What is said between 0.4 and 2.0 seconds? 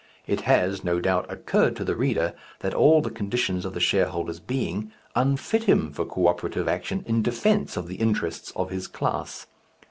has, no doubt, occurred to the